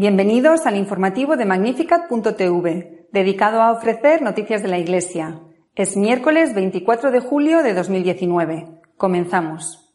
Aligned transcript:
Bienvenidos 0.00 0.64
al 0.64 0.76
informativo 0.76 1.36
de 1.36 1.44
Magnificat.tv, 1.44 3.08
dedicado 3.12 3.60
a 3.60 3.70
ofrecer 3.70 4.22
noticias 4.22 4.62
de 4.62 4.68
la 4.68 4.78
Iglesia. 4.78 5.42
Es 5.74 5.94
miércoles 5.94 6.54
24 6.54 7.10
de 7.10 7.20
julio 7.20 7.62
de 7.62 7.74
2019. 7.74 8.80
Comenzamos. 8.96 9.94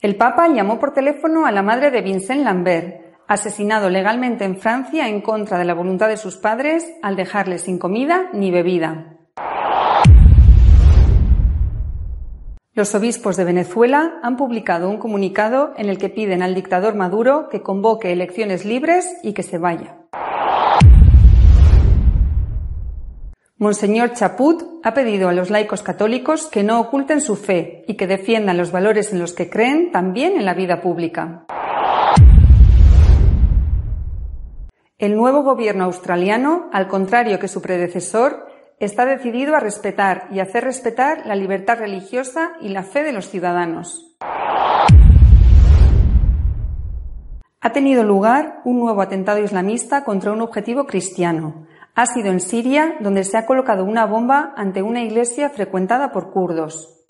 El 0.00 0.14
Papa 0.14 0.46
llamó 0.46 0.78
por 0.78 0.92
teléfono 0.92 1.46
a 1.46 1.50
la 1.50 1.64
madre 1.64 1.90
de 1.90 2.02
Vincent 2.02 2.44
Lambert, 2.44 3.16
asesinado 3.26 3.90
legalmente 3.90 4.44
en 4.44 4.56
Francia 4.56 5.08
en 5.08 5.22
contra 5.22 5.58
de 5.58 5.64
la 5.64 5.74
voluntad 5.74 6.06
de 6.06 6.16
sus 6.16 6.36
padres 6.36 6.88
al 7.02 7.16
dejarle 7.16 7.58
sin 7.58 7.80
comida 7.80 8.30
ni 8.32 8.52
bebida. 8.52 9.15
Los 12.76 12.94
obispos 12.94 13.38
de 13.38 13.44
Venezuela 13.44 14.20
han 14.22 14.36
publicado 14.36 14.90
un 14.90 14.98
comunicado 14.98 15.72
en 15.78 15.88
el 15.88 15.96
que 15.96 16.10
piden 16.10 16.42
al 16.42 16.54
dictador 16.54 16.94
Maduro 16.94 17.48
que 17.48 17.62
convoque 17.62 18.12
elecciones 18.12 18.66
libres 18.66 19.16
y 19.22 19.32
que 19.32 19.42
se 19.42 19.56
vaya. 19.56 19.96
Monseñor 23.56 24.12
Chaput 24.12 24.62
ha 24.84 24.92
pedido 24.92 25.30
a 25.30 25.32
los 25.32 25.48
laicos 25.48 25.82
católicos 25.82 26.48
que 26.48 26.64
no 26.64 26.78
oculten 26.78 27.22
su 27.22 27.36
fe 27.36 27.82
y 27.88 27.94
que 27.94 28.06
defiendan 28.06 28.58
los 28.58 28.72
valores 28.72 29.10
en 29.10 29.20
los 29.20 29.32
que 29.32 29.48
creen 29.48 29.90
también 29.90 30.36
en 30.36 30.44
la 30.44 30.52
vida 30.52 30.82
pública. 30.82 31.46
El 34.98 35.16
nuevo 35.16 35.44
gobierno 35.44 35.84
australiano, 35.84 36.68
al 36.74 36.88
contrario 36.88 37.38
que 37.38 37.48
su 37.48 37.62
predecesor, 37.62 38.46
está 38.78 39.06
decidido 39.06 39.56
a 39.56 39.60
respetar 39.60 40.28
y 40.30 40.40
hacer 40.40 40.64
respetar 40.64 41.26
la 41.26 41.34
libertad 41.34 41.78
religiosa 41.78 42.52
y 42.60 42.68
la 42.68 42.82
fe 42.82 43.04
de 43.04 43.12
los 43.12 43.28
ciudadanos. 43.28 44.14
Ha 47.60 47.72
tenido 47.72 48.04
lugar 48.04 48.60
un 48.64 48.78
nuevo 48.78 49.00
atentado 49.00 49.40
islamista 49.40 50.04
contra 50.04 50.32
un 50.32 50.40
objetivo 50.40 50.86
cristiano. 50.86 51.66
Ha 51.94 52.06
sido 52.06 52.30
en 52.30 52.40
Siria, 52.40 52.96
donde 53.00 53.24
se 53.24 53.38
ha 53.38 53.46
colocado 53.46 53.84
una 53.84 54.04
bomba 54.04 54.52
ante 54.56 54.82
una 54.82 55.02
iglesia 55.02 55.48
frecuentada 55.48 56.12
por 56.12 56.30
kurdos. 56.30 57.04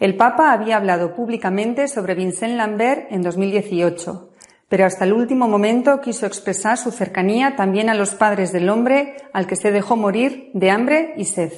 El 0.00 0.16
Papa 0.16 0.52
había 0.52 0.76
hablado 0.76 1.14
públicamente 1.14 1.86
sobre 1.88 2.14
Vincent 2.14 2.56
Lambert 2.56 3.06
en 3.10 3.22
2018 3.22 4.33
pero 4.68 4.86
hasta 4.86 5.04
el 5.04 5.12
último 5.12 5.48
momento 5.48 6.00
quiso 6.00 6.26
expresar 6.26 6.78
su 6.78 6.90
cercanía 6.90 7.56
también 7.56 7.88
a 7.90 7.94
los 7.94 8.14
padres 8.14 8.52
del 8.52 8.68
hombre 8.68 9.16
al 9.32 9.46
que 9.46 9.56
se 9.56 9.70
dejó 9.70 9.96
morir 9.96 10.50
de 10.54 10.70
hambre 10.70 11.14
y 11.16 11.26
sed. 11.26 11.52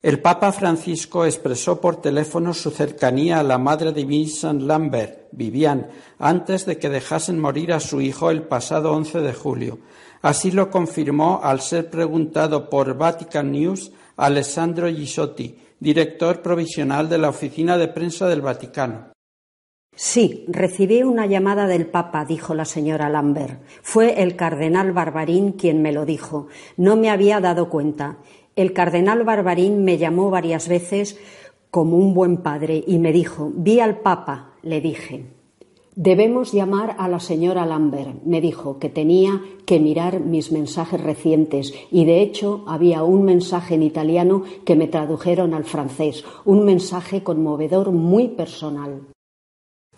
El 0.00 0.20
Papa 0.20 0.52
Francisco 0.52 1.24
expresó 1.24 1.80
por 1.80 2.00
teléfono 2.00 2.54
su 2.54 2.70
cercanía 2.70 3.40
a 3.40 3.42
la 3.42 3.58
madre 3.58 3.90
de 3.90 4.04
Vincent 4.04 4.62
Lambert, 4.62 5.26
Vivian, 5.32 5.88
antes 6.20 6.66
de 6.66 6.78
que 6.78 6.88
dejasen 6.88 7.40
morir 7.40 7.72
a 7.72 7.80
su 7.80 8.00
hijo 8.00 8.30
el 8.30 8.42
pasado 8.42 8.92
11 8.92 9.20
de 9.22 9.32
julio. 9.32 9.80
Así 10.22 10.52
lo 10.52 10.70
confirmó 10.70 11.40
al 11.42 11.60
ser 11.60 11.90
preguntado 11.90 12.70
por 12.70 12.96
Vatican 12.96 13.50
News 13.50 13.90
Alessandro 14.16 14.88
Gisotti, 14.88 15.58
director 15.80 16.42
provisional 16.42 17.08
de 17.08 17.18
la 17.18 17.30
Oficina 17.30 17.76
de 17.76 17.88
Prensa 17.88 18.28
del 18.28 18.40
Vaticano. 18.40 19.12
Sí, 20.00 20.44
recibí 20.46 21.02
una 21.02 21.26
llamada 21.26 21.66
del 21.66 21.84
Papa, 21.88 22.24
dijo 22.24 22.54
la 22.54 22.64
señora 22.64 23.08
Lambert. 23.08 23.60
Fue 23.82 24.22
el 24.22 24.36
cardenal 24.36 24.92
Barbarín 24.92 25.50
quien 25.50 25.82
me 25.82 25.90
lo 25.90 26.06
dijo. 26.06 26.46
No 26.76 26.94
me 26.94 27.10
había 27.10 27.40
dado 27.40 27.68
cuenta. 27.68 28.18
El 28.54 28.72
cardenal 28.72 29.24
Barbarín 29.24 29.82
me 29.82 29.98
llamó 29.98 30.30
varias 30.30 30.68
veces 30.68 31.18
como 31.72 31.96
un 31.96 32.14
buen 32.14 32.36
padre 32.36 32.84
y 32.86 33.00
me 33.00 33.12
dijo, 33.12 33.50
vi 33.52 33.80
al 33.80 33.98
Papa, 33.98 34.52
le 34.62 34.80
dije. 34.80 35.32
Debemos 35.96 36.52
llamar 36.52 36.94
a 36.96 37.08
la 37.08 37.18
señora 37.18 37.66
Lambert, 37.66 38.22
me 38.22 38.40
dijo, 38.40 38.78
que 38.78 38.90
tenía 38.90 39.42
que 39.66 39.80
mirar 39.80 40.20
mis 40.20 40.52
mensajes 40.52 41.00
recientes 41.00 41.74
y 41.90 42.04
de 42.04 42.22
hecho 42.22 42.62
había 42.68 43.02
un 43.02 43.24
mensaje 43.24 43.74
en 43.74 43.82
italiano 43.82 44.44
que 44.64 44.76
me 44.76 44.86
tradujeron 44.86 45.54
al 45.54 45.64
francés, 45.64 46.24
un 46.44 46.64
mensaje 46.64 47.24
conmovedor 47.24 47.90
muy 47.90 48.28
personal. 48.28 49.08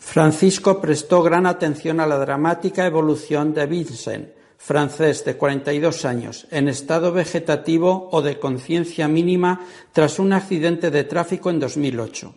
Francisco 0.00 0.80
prestó 0.80 1.22
gran 1.22 1.46
atención 1.46 2.00
a 2.00 2.06
la 2.06 2.18
dramática 2.18 2.84
evolución 2.84 3.54
de 3.54 3.66
Vincent, 3.66 4.30
francés 4.56 5.24
de 5.24 5.36
42 5.36 6.04
años, 6.04 6.48
en 6.50 6.68
estado 6.68 7.12
vegetativo 7.12 8.08
o 8.10 8.20
de 8.20 8.40
conciencia 8.40 9.06
mínima 9.06 9.60
tras 9.92 10.18
un 10.18 10.32
accidente 10.32 10.90
de 10.90 11.04
tráfico 11.04 11.50
en 11.50 11.60
2008. 11.60 12.34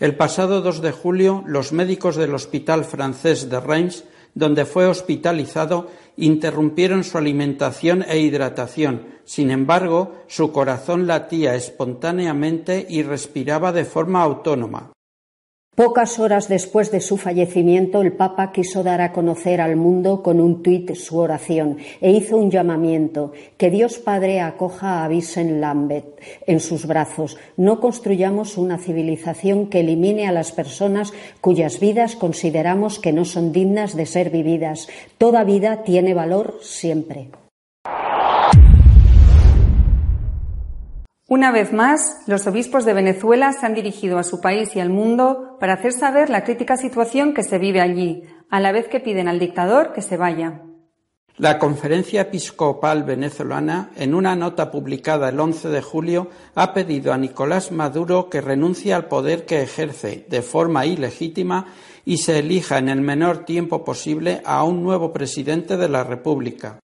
El 0.00 0.16
pasado 0.16 0.60
2 0.60 0.82
de 0.82 0.92
julio, 0.92 1.42
los 1.46 1.72
médicos 1.72 2.16
del 2.16 2.34
Hospital 2.34 2.84
francés 2.84 3.48
de 3.48 3.60
Reims, 3.60 4.04
donde 4.34 4.66
fue 4.66 4.86
hospitalizado, 4.86 5.88
interrumpieron 6.16 7.04
su 7.04 7.16
alimentación 7.16 8.04
e 8.06 8.18
hidratación. 8.18 9.06
Sin 9.24 9.50
embargo, 9.50 10.24
su 10.26 10.52
corazón 10.52 11.06
latía 11.06 11.54
espontáneamente 11.54 12.84
y 12.88 13.02
respiraba 13.02 13.72
de 13.72 13.84
forma 13.84 14.22
autónoma. 14.22 14.93
Pocas 15.74 16.20
horas 16.20 16.48
después 16.48 16.92
de 16.92 17.00
su 17.00 17.16
fallecimiento, 17.16 18.00
el 18.00 18.12
Papa 18.12 18.52
quiso 18.52 18.84
dar 18.84 19.00
a 19.00 19.10
conocer 19.10 19.60
al 19.60 19.74
mundo 19.74 20.22
con 20.22 20.40
un 20.40 20.62
tuit 20.62 20.94
su 20.94 21.18
oración 21.18 21.78
e 22.00 22.12
hizo 22.12 22.36
un 22.36 22.48
llamamiento 22.52 23.32
que 23.56 23.70
Dios 23.70 23.98
Padre 23.98 24.40
acoja 24.40 25.02
a 25.02 25.08
Vincent 25.08 25.58
Lambert 25.58 26.20
en 26.46 26.60
sus 26.60 26.86
brazos. 26.86 27.36
No 27.56 27.80
construyamos 27.80 28.56
una 28.56 28.78
civilización 28.78 29.66
que 29.66 29.80
elimine 29.80 30.28
a 30.28 30.32
las 30.32 30.52
personas 30.52 31.12
cuyas 31.40 31.80
vidas 31.80 32.14
consideramos 32.14 33.00
que 33.00 33.12
no 33.12 33.24
son 33.24 33.50
dignas 33.50 33.96
de 33.96 34.06
ser 34.06 34.30
vividas. 34.30 34.86
Toda 35.18 35.42
vida 35.42 35.82
tiene 35.82 36.14
valor 36.14 36.58
siempre. 36.62 37.30
Una 41.34 41.50
vez 41.50 41.72
más, 41.72 42.18
los 42.28 42.46
obispos 42.46 42.84
de 42.84 42.92
Venezuela 42.92 43.52
se 43.52 43.66
han 43.66 43.74
dirigido 43.74 44.20
a 44.20 44.22
su 44.22 44.40
país 44.40 44.76
y 44.76 44.78
al 44.78 44.88
mundo 44.88 45.56
para 45.58 45.72
hacer 45.72 45.90
saber 45.90 46.30
la 46.30 46.44
crítica 46.44 46.76
situación 46.76 47.34
que 47.34 47.42
se 47.42 47.58
vive 47.58 47.80
allí, 47.80 48.22
a 48.50 48.60
la 48.60 48.70
vez 48.70 48.86
que 48.86 49.00
piden 49.00 49.26
al 49.26 49.40
dictador 49.40 49.92
que 49.92 50.00
se 50.00 50.16
vaya. 50.16 50.62
La 51.36 51.58
Conferencia 51.58 52.20
Episcopal 52.20 53.02
Venezolana, 53.02 53.90
en 53.96 54.14
una 54.14 54.36
nota 54.36 54.70
publicada 54.70 55.28
el 55.28 55.40
11 55.40 55.70
de 55.70 55.82
julio, 55.82 56.28
ha 56.54 56.72
pedido 56.72 57.12
a 57.12 57.18
Nicolás 57.18 57.72
Maduro 57.72 58.30
que 58.30 58.40
renuncie 58.40 58.94
al 58.94 59.08
poder 59.08 59.44
que 59.44 59.60
ejerce 59.60 60.26
de 60.30 60.40
forma 60.40 60.86
ilegítima 60.86 61.66
y 62.04 62.18
se 62.18 62.38
elija 62.38 62.78
en 62.78 62.88
el 62.88 63.00
menor 63.00 63.38
tiempo 63.44 63.82
posible 63.82 64.40
a 64.44 64.62
un 64.62 64.84
nuevo 64.84 65.12
presidente 65.12 65.76
de 65.76 65.88
la 65.88 66.04
República. 66.04 66.78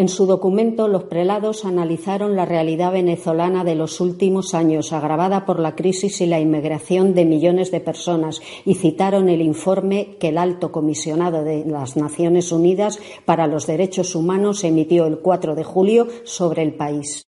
En 0.00 0.08
su 0.08 0.24
documento, 0.24 0.88
los 0.88 1.04
prelados 1.04 1.66
analizaron 1.66 2.34
la 2.34 2.46
realidad 2.46 2.90
venezolana 2.90 3.64
de 3.64 3.74
los 3.74 4.00
últimos 4.00 4.54
años, 4.54 4.94
agravada 4.94 5.44
por 5.44 5.60
la 5.60 5.74
crisis 5.74 6.22
y 6.22 6.26
la 6.26 6.40
inmigración 6.40 7.12
de 7.12 7.26
millones 7.26 7.70
de 7.70 7.80
personas, 7.80 8.40
y 8.64 8.76
citaron 8.76 9.28
el 9.28 9.42
informe 9.42 10.16
que 10.18 10.28
el 10.28 10.38
alto 10.38 10.72
comisionado 10.72 11.44
de 11.44 11.66
las 11.66 11.98
Naciones 11.98 12.50
Unidas 12.50 12.98
para 13.26 13.46
los 13.46 13.66
Derechos 13.66 14.14
Humanos 14.14 14.64
emitió 14.64 15.04
el 15.04 15.18
4 15.18 15.54
de 15.54 15.64
julio 15.64 16.08
sobre 16.24 16.62
el 16.62 16.72
país. 16.72 17.29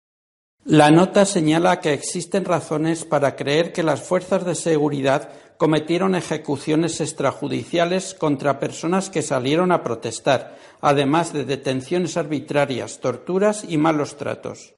La 0.63 0.91
nota 0.91 1.25
señala 1.25 1.79
que 1.79 1.91
existen 1.91 2.45
razones 2.45 3.03
para 3.03 3.35
creer 3.35 3.73
que 3.73 3.81
las 3.81 4.03
fuerzas 4.03 4.45
de 4.45 4.53
seguridad 4.53 5.29
cometieron 5.57 6.13
ejecuciones 6.13 7.01
extrajudiciales 7.01 8.13
contra 8.13 8.59
personas 8.59 9.09
que 9.09 9.23
salieron 9.23 9.71
a 9.71 9.83
protestar, 9.83 10.57
además 10.79 11.33
de 11.33 11.45
detenciones 11.45 12.15
arbitrarias, 12.15 12.99
torturas 12.99 13.65
y 13.67 13.77
malos 13.77 14.17
tratos. 14.17 14.75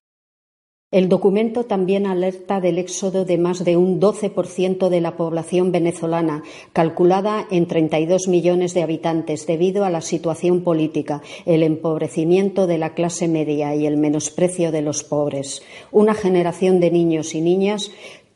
El 0.93 1.09
documento 1.09 1.63
también 1.63 2.05
alerta 2.05 2.61
del 2.61 2.77
éxodo 2.77 3.25
de 3.25 3.39
más 3.39 3.65
de 3.65 3.77
un 3.77 3.99
12% 3.99 4.89
de 4.89 5.01
la 5.01 5.17
población 5.17 5.71
venezolana, 5.71 6.43
calculada 6.71 7.47
en 7.49 7.65
32 7.65 8.27
millones 8.27 8.75
de 8.75 8.83
habitantes, 8.83 9.47
debido 9.47 9.85
a 9.85 9.89
la 9.89 10.01
situación 10.01 10.61
política, 10.61 11.23
el 11.47 11.63
empobrecimiento 11.63 12.67
de 12.67 12.77
la 12.77 12.93
clase 12.93 13.27
media 13.27 13.73
y 13.73 13.87
el 13.87 13.97
menosprecio 13.97 14.71
de 14.71 14.83
los 14.83 15.03
pobres. 15.03 15.63
Una 15.91 16.13
generación 16.13 16.79
de 16.79 16.91
niños 16.91 17.33
y 17.33 17.41
niñas 17.41 17.89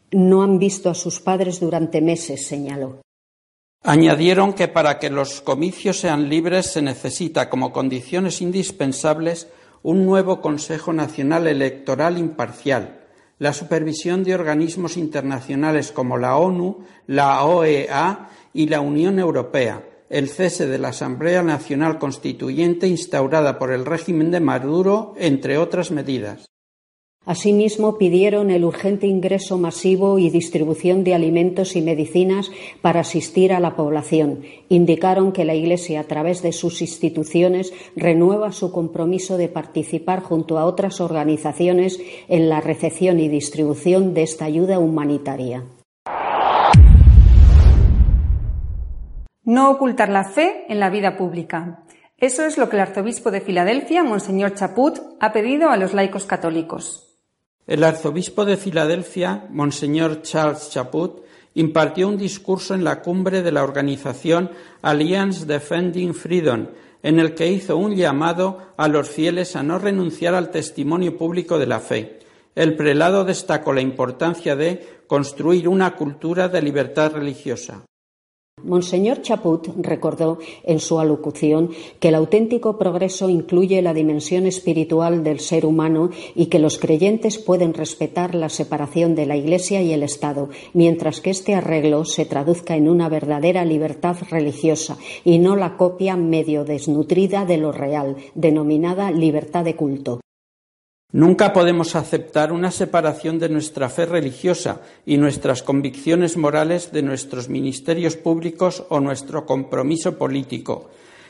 no 0.09 0.41
han 0.41 0.57
visto 0.57 0.89
a 0.89 0.95
sus 0.95 1.19
padres 1.19 1.59
durante 1.59 2.01
meses, 2.01 2.47
señaló. 2.47 3.01
Añadieron 3.83 4.53
que 4.53 4.67
para 4.67 4.97
que 4.97 5.11
los 5.11 5.41
comicios 5.41 5.99
sean 5.99 6.27
libres 6.27 6.65
se 6.65 6.81
necesita 6.81 7.51
como 7.51 7.71
condiciones 7.71 8.41
indispensables 8.41 9.47
un 9.87 10.05
nuevo 10.05 10.41
Consejo 10.41 10.91
Nacional 10.91 11.47
Electoral 11.47 12.17
imparcial, 12.17 13.05
la 13.39 13.53
supervisión 13.53 14.25
de 14.25 14.35
organismos 14.35 14.97
internacionales 14.97 15.93
como 15.93 16.17
la 16.17 16.35
ONU, 16.35 16.79
la 17.05 17.45
OEA 17.45 18.27
y 18.53 18.67
la 18.67 18.81
Unión 18.81 19.17
Europea, 19.17 19.87
el 20.09 20.27
cese 20.27 20.67
de 20.67 20.77
la 20.77 20.89
Asamblea 20.89 21.41
Nacional 21.41 21.99
Constituyente 21.99 22.85
instaurada 22.89 23.57
por 23.57 23.71
el 23.71 23.85
régimen 23.85 24.29
de 24.29 24.41
Maduro, 24.41 25.13
entre 25.17 25.57
otras 25.57 25.89
medidas. 25.89 26.49
Asimismo, 27.27 27.97
pidieron 27.97 28.51
el 28.51 28.63
urgente 28.63 29.05
ingreso 29.05 29.57
masivo 29.57 30.17
y 30.17 30.29
distribución 30.29 31.03
de 31.03 31.13
alimentos 31.13 31.75
y 31.75 31.81
medicinas 31.81 32.49
para 32.81 33.01
asistir 33.01 33.51
a 33.51 33.59
la 33.59 33.75
población. 33.75 34.43
Indicaron 34.69 35.33
que 35.33 35.43
la 35.43 35.53
Iglesia, 35.53 35.99
a 35.99 36.03
través 36.05 36.41
de 36.41 36.53
sus 36.53 36.79
instituciones, 36.81 37.73
renueva 37.97 38.53
su 38.53 38.71
compromiso 38.71 39.35
de 39.35 39.49
participar 39.49 40.21
junto 40.21 40.57
a 40.57 40.63
otras 40.63 41.01
organizaciones 41.01 41.99
en 42.29 42.47
la 42.47 42.61
recepción 42.61 43.19
y 43.19 43.27
distribución 43.27 44.13
de 44.13 44.23
esta 44.23 44.45
ayuda 44.45 44.79
humanitaria. 44.79 45.65
No 49.43 49.69
ocultar 49.69 50.07
la 50.07 50.23
fe 50.23 50.63
en 50.69 50.79
la 50.79 50.89
vida 50.89 51.17
pública. 51.17 51.83
Eso 52.17 52.45
es 52.45 52.57
lo 52.57 52.69
que 52.69 52.77
el 52.77 52.83
arzobispo 52.83 53.31
de 53.31 53.41
Filadelfia, 53.41 54.01
Monseñor 54.01 54.53
Chaput, 54.53 54.97
ha 55.19 55.33
pedido 55.33 55.69
a 55.71 55.75
los 55.75 55.93
laicos 55.93 56.25
católicos. 56.25 57.06
El 57.67 57.83
arzobispo 57.83 58.45
de 58.45 58.55
Filadelfia, 58.55 59.45
Monseñor 59.49 60.21
Charles 60.21 60.69
Chaput, 60.69 61.25
impartió 61.53 62.07
un 62.07 62.17
discurso 62.17 62.73
en 62.73 62.85
la 62.85 63.01
cumbre 63.01 63.41
de 63.41 63.51
la 63.51 63.61
organización 63.61 64.51
Alliance 64.81 65.45
Defending 65.45 66.13
Freedom, 66.13 66.67
en 67.03 67.19
el 67.19 67.35
que 67.35 67.51
hizo 67.51 67.75
un 67.75 67.93
llamado 67.93 68.73
a 68.77 68.87
los 68.87 69.09
fieles 69.09 69.57
a 69.57 69.63
no 69.63 69.79
renunciar 69.79 70.33
al 70.33 70.49
testimonio 70.49 71.17
público 71.17 71.59
de 71.59 71.67
la 71.67 71.81
fe. 71.81 72.19
El 72.55 72.77
prelado 72.77 73.25
destacó 73.25 73.73
la 73.73 73.81
importancia 73.81 74.55
de 74.55 75.01
construir 75.05 75.67
una 75.67 75.95
cultura 75.95 76.47
de 76.47 76.61
libertad 76.61 77.11
religiosa. 77.11 77.83
Monseñor 78.63 79.21
Chaput 79.21 79.67
recordó 79.77 80.39
en 80.63 80.79
su 80.79 80.99
alocución 80.99 81.69
que 81.99 82.07
el 82.07 82.15
auténtico 82.15 82.79
progreso 82.79 83.29
incluye 83.29 83.83
la 83.83 83.93
dimensión 83.93 84.47
espiritual 84.47 85.23
del 85.23 85.39
ser 85.39 85.63
humano 85.63 86.09
y 86.33 86.47
que 86.47 86.57
los 86.57 86.79
creyentes 86.79 87.37
pueden 87.37 87.75
respetar 87.75 88.33
la 88.33 88.49
separación 88.49 89.13
de 89.13 89.27
la 89.27 89.37
Iglesia 89.37 89.83
y 89.83 89.93
el 89.93 90.01
Estado, 90.01 90.49
mientras 90.73 91.21
que 91.21 91.29
este 91.29 91.53
arreglo 91.53 92.03
se 92.03 92.25
traduzca 92.25 92.75
en 92.75 92.89
una 92.89 93.09
verdadera 93.09 93.63
libertad 93.63 94.17
religiosa 94.29 94.97
y 95.23 95.37
no 95.37 95.55
la 95.55 95.77
copia 95.77 96.17
medio 96.17 96.65
desnutrida 96.65 97.45
de 97.45 97.57
lo 97.57 97.71
real, 97.71 98.17
denominada 98.33 99.11
libertad 99.11 99.65
de 99.65 99.75
culto. 99.75 100.19
Nunca 101.13 101.53
podemos 101.53 101.95
aceptar 101.95 102.51
una 102.51 102.69
separación 102.69 103.39
de 103.39 103.47
nuestra 103.47 103.87
fe 103.87 104.05
religiosa 104.05 104.81
y 105.05 105.17
nuestras 105.17 105.63
convicciones 105.63 106.35
morales 106.35 106.91
de 106.91 107.01
nuestros 107.01 107.47
ministerios 107.47 108.17
públicos 108.17 108.83
o 108.89 108.99
nuestro 108.99 109.45
compromiso 109.45 110.17
político. 110.17 110.89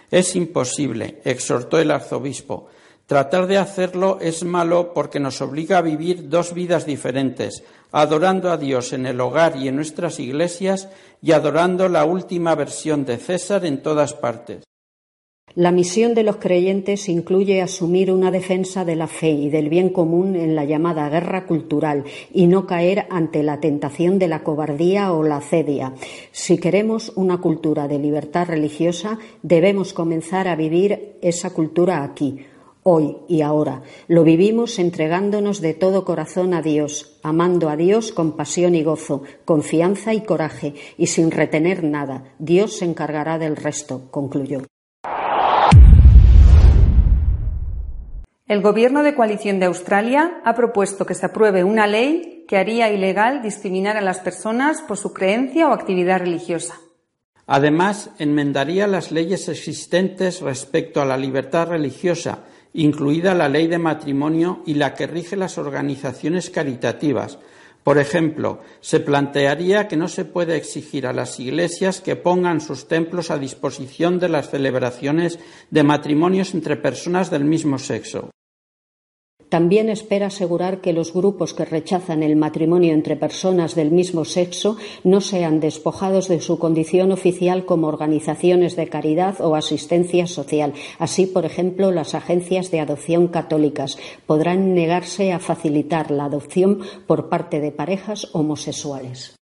Es 0.09 0.35
imposible, 0.35 1.21
exhortó 1.25 1.79
el 1.79 1.91
arzobispo. 1.91 2.69
Tratar 3.05 3.45
de 3.45 3.57
hacerlo 3.57 4.17
es 4.19 4.43
malo 4.43 4.93
porque 4.95 5.19
nos 5.19 5.41
obliga 5.41 5.77
a 5.77 5.81
vivir 5.81 6.27
dos 6.27 6.55
vidas 6.55 6.87
diferentes, 6.87 7.63
adorando 7.91 8.51
a 8.51 8.57
Dios 8.57 8.93
en 8.93 9.05
el 9.05 9.21
hogar 9.21 9.57
y 9.57 9.67
en 9.67 9.75
nuestras 9.75 10.19
iglesias 10.19 10.89
y 11.21 11.33
adorando 11.33 11.87
la 11.87 12.03
última 12.03 12.55
versión 12.55 13.05
de 13.05 13.17
César 13.17 13.63
en 13.63 13.83
todas 13.83 14.13
partes. 14.13 14.66
La 15.57 15.71
misión 15.71 16.13
de 16.13 16.21
los 16.21 16.35
creyentes 16.35 17.09
incluye 17.09 17.63
asumir 17.63 18.11
una 18.11 18.29
defensa 18.29 18.85
de 18.85 18.95
la 18.95 19.07
fe 19.07 19.31
y 19.31 19.49
del 19.49 19.69
bien 19.69 19.89
común 19.89 20.35
en 20.35 20.55
la 20.55 20.65
llamada 20.65 21.09
guerra 21.09 21.47
cultural 21.47 22.03
y 22.31 22.45
no 22.45 22.67
caer 22.67 23.07
ante 23.09 23.41
la 23.41 23.59
tentación 23.59 24.19
de 24.19 24.27
la 24.27 24.43
cobardía 24.43 25.11
o 25.13 25.23
la 25.23 25.41
cedia. 25.41 25.95
Si 26.31 26.59
queremos 26.59 27.11
una 27.15 27.39
cultura 27.41 27.87
de 27.87 27.97
libertad 27.97 28.49
religiosa, 28.49 29.17
debemos 29.41 29.93
comenzar 29.93 30.47
a 30.47 30.55
vivir 30.55 31.17
esa 31.23 31.49
cultura 31.49 32.03
aquí, 32.03 32.37
hoy 32.83 33.17
y 33.27 33.41
ahora. 33.41 33.81
Lo 34.07 34.23
vivimos 34.23 34.77
entregándonos 34.77 35.59
de 35.59 35.73
todo 35.73 36.05
corazón 36.05 36.53
a 36.53 36.61
Dios, 36.61 37.17
amando 37.23 37.69
a 37.69 37.75
Dios 37.75 38.11
con 38.11 38.37
pasión 38.37 38.75
y 38.75 38.83
gozo, 38.83 39.23
confianza 39.43 40.13
y 40.13 40.21
coraje, 40.21 40.75
y 40.99 41.07
sin 41.07 41.31
retener 41.31 41.83
nada. 41.83 42.35
Dios 42.37 42.73
se 42.73 42.85
encargará 42.85 43.39
del 43.39 43.55
resto, 43.55 44.03
concluyó. 44.11 44.61
El 48.47 48.61
Gobierno 48.61 49.03
de 49.03 49.13
coalición 49.13 49.59
de 49.59 49.65
Australia 49.65 50.39
ha 50.45 50.55
propuesto 50.55 51.05
que 51.05 51.15
se 51.15 51.25
apruebe 51.25 51.65
una 51.65 51.85
ley 51.85 52.45
que 52.47 52.55
haría 52.55 52.89
ilegal 52.89 53.41
discriminar 53.41 53.97
a 53.97 54.01
las 54.01 54.19
personas 54.19 54.81
por 54.83 54.95
su 54.95 55.11
creencia 55.11 55.67
o 55.67 55.73
actividad 55.73 56.19
religiosa. 56.19 56.75
Además, 57.45 58.09
enmendaría 58.19 58.87
las 58.87 59.11
leyes 59.11 59.49
existentes 59.49 60.39
respecto 60.39 61.01
a 61.01 61.05
la 61.05 61.17
libertad 61.17 61.67
religiosa, 61.67 62.45
incluida 62.71 63.35
la 63.35 63.49
ley 63.49 63.67
de 63.67 63.79
matrimonio 63.79 64.63
y 64.65 64.75
la 64.75 64.93
que 64.93 65.07
rige 65.07 65.35
las 65.35 65.57
organizaciones 65.57 66.49
caritativas. 66.49 67.39
Por 67.83 67.97
ejemplo, 67.97 68.61
se 68.79 69.01
plantearía 69.01 69.89
que 69.89 69.97
no 69.97 70.07
se 70.07 70.23
puede 70.23 70.55
exigir 70.55 71.05
a 71.05 71.11
las 71.11 71.37
iglesias 71.41 71.99
que 71.99 72.15
pongan 72.15 72.61
sus 72.61 72.87
templos 72.87 73.29
a 73.29 73.39
disposición 73.39 74.19
de 74.19 74.29
las 74.29 74.49
celebraciones 74.49 75.37
de 75.69 75.83
matrimonios 75.83 76.53
entre 76.53 76.77
personas 76.77 77.29
del 77.29 77.43
mismo 77.43 77.77
sexo. 77.77 78.29
También 79.49 79.87
espera 79.89 80.27
asegurar 80.27 80.81
que 80.81 80.91
los 80.91 81.13
grupos 81.13 81.53
que 81.53 81.63
rechazan 81.63 82.21
el 82.21 82.35
matrimonio 82.35 82.93
entre 82.93 83.15
personas 83.15 83.75
del 83.75 83.91
mismo 83.91 84.25
sexo 84.25 84.75
no 85.05 85.21
sean 85.21 85.61
despojados 85.61 86.27
de 86.27 86.41
su 86.41 86.59
condición 86.59 87.13
oficial 87.13 87.65
como 87.65 87.87
organizaciones 87.87 88.75
de 88.75 88.89
caridad 88.89 89.39
o 89.39 89.55
asistencia 89.55 90.27
social. 90.27 90.73
Así, 90.99 91.27
por 91.27 91.45
ejemplo, 91.45 91.91
las 91.91 92.13
agencias 92.13 92.71
de 92.71 92.81
adopción 92.81 93.29
católicas 93.29 93.97
podrán 94.25 94.73
negarse 94.75 95.31
a 95.31 95.39
facilitar 95.39 96.11
la 96.11 96.25
adopción 96.25 96.81
por 97.07 97.29
parte 97.29 97.61
de 97.61 97.71
parejas 97.71 98.27
homosexuales. 98.33 99.36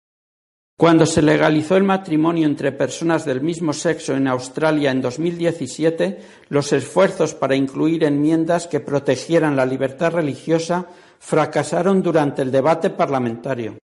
Cuando 0.76 1.06
se 1.06 1.22
legalizó 1.22 1.78
el 1.78 1.84
matrimonio 1.84 2.48
entre 2.48 2.72
personas 2.72 3.26
del 3.26 3.42
mismo 3.42 3.74
sexo 3.74 4.16
en 4.16 4.28
Australia 4.28 4.90
en 4.90 5.02
2017, 5.02 6.18
los 6.50 6.74
esfuerzos 6.74 7.36
para 7.36 7.56
incluir 7.56 8.04
enmiendas 8.04 8.68
que 8.68 8.80
protegieran 8.80 9.56
la 9.56 9.68
libertad 9.68 10.14
religiosa 10.14 10.88
fracasaron 11.20 12.02
durante 12.02 12.42
el 12.42 12.52
debate 12.52 12.90
parlamentario. 12.90 13.78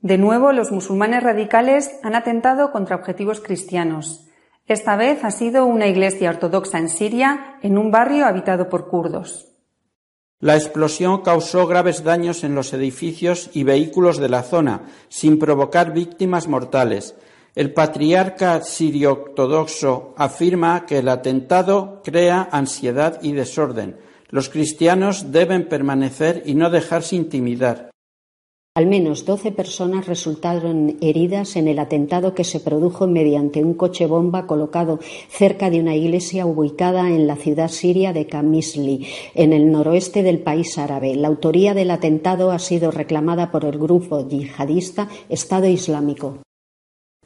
De 0.00 0.18
nuevo, 0.18 0.52
los 0.52 0.70
musulmanes 0.70 1.22
radicales 1.22 1.98
han 2.02 2.14
atentado 2.14 2.70
contra 2.72 2.96
objetivos 2.96 3.40
cristianos. 3.40 4.28
Esta 4.66 4.96
vez 4.96 5.24
ha 5.24 5.30
sido 5.30 5.64
una 5.64 5.86
iglesia 5.86 6.28
ortodoxa 6.28 6.78
en 6.78 6.90
Siria, 6.90 7.56
en 7.62 7.78
un 7.78 7.90
barrio 7.90 8.26
habitado 8.26 8.68
por 8.68 8.88
kurdos. 8.88 9.47
La 10.40 10.56
explosión 10.56 11.22
causó 11.22 11.66
graves 11.66 12.04
daños 12.04 12.44
en 12.44 12.54
los 12.54 12.72
edificios 12.72 13.50
y 13.54 13.64
vehículos 13.64 14.18
de 14.18 14.28
la 14.28 14.44
zona, 14.44 14.82
sin 15.08 15.36
provocar 15.40 15.92
víctimas 15.92 16.46
mortales. 16.46 17.16
El 17.56 17.72
patriarca 17.72 18.62
sirio-ortodoxo 18.62 20.14
afirma 20.16 20.86
que 20.86 20.98
el 20.98 21.08
atentado 21.08 22.02
crea 22.04 22.48
ansiedad 22.52 23.18
y 23.20 23.32
desorden. 23.32 23.96
Los 24.28 24.48
cristianos 24.48 25.32
deben 25.32 25.68
permanecer 25.68 26.44
y 26.46 26.54
no 26.54 26.70
dejarse 26.70 27.16
intimidar. 27.16 27.90
Al 28.78 28.86
menos 28.86 29.24
doce 29.24 29.50
personas 29.50 30.06
resultaron 30.06 30.98
heridas 31.00 31.56
en 31.56 31.66
el 31.66 31.80
atentado 31.80 32.32
que 32.32 32.44
se 32.44 32.60
produjo 32.60 33.08
mediante 33.08 33.64
un 33.64 33.74
coche 33.74 34.06
bomba 34.06 34.46
colocado 34.46 35.00
cerca 35.28 35.68
de 35.68 35.80
una 35.80 35.96
iglesia 35.96 36.46
ubicada 36.46 37.08
en 37.08 37.26
la 37.26 37.34
ciudad 37.34 37.70
siria 37.70 38.12
de 38.12 38.28
Kamisli, 38.28 39.04
en 39.34 39.52
el 39.52 39.72
noroeste 39.72 40.22
del 40.22 40.38
país 40.38 40.78
árabe. 40.78 41.16
La 41.16 41.26
autoría 41.26 41.74
del 41.74 41.90
atentado 41.90 42.52
ha 42.52 42.60
sido 42.60 42.92
reclamada 42.92 43.50
por 43.50 43.64
el 43.64 43.78
grupo 43.78 44.28
yihadista 44.28 45.08
Estado 45.28 45.66
Islámico. 45.66 46.38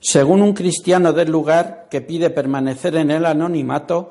Según 0.01 0.41
un 0.41 0.55
cristiano 0.55 1.13
del 1.13 1.31
lugar 1.31 1.89
que 1.91 2.01
pide 2.01 2.31
permanecer 2.31 2.97
en 2.97 3.11
el 3.11 3.27
anonimato, 3.27 4.09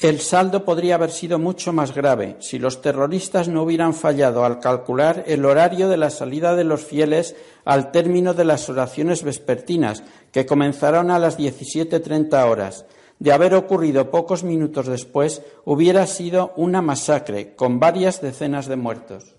el 0.00 0.20
saldo 0.20 0.64
podría 0.64 0.96
haber 0.96 1.10
sido 1.10 1.38
mucho 1.38 1.72
más 1.72 1.94
grave 1.94 2.36
si 2.40 2.58
los 2.58 2.82
terroristas 2.82 3.48
no 3.48 3.62
hubieran 3.62 3.94
fallado 3.94 4.44
al 4.44 4.58
calcular 4.58 5.22
el 5.26 5.44
horario 5.44 5.88
de 5.88 5.96
la 5.96 6.10
salida 6.10 6.56
de 6.56 6.64
los 6.64 6.84
fieles 6.84 7.36
al 7.64 7.92
término 7.92 8.34
de 8.34 8.44
las 8.44 8.68
oraciones 8.68 9.22
vespertinas, 9.22 10.02
que 10.32 10.46
comenzaron 10.46 11.10
a 11.10 11.18
las 11.18 11.38
17.30 11.38 12.44
horas. 12.44 12.86
De 13.20 13.32
haber 13.32 13.54
ocurrido 13.54 14.10
pocos 14.10 14.42
minutos 14.42 14.88
después, 14.88 15.42
hubiera 15.64 16.06
sido 16.06 16.52
una 16.56 16.82
masacre, 16.82 17.54
con 17.54 17.78
varias 17.78 18.20
decenas 18.20 18.66
de 18.66 18.76
muertos. 18.76 19.36